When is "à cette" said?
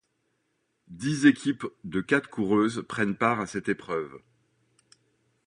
3.39-3.69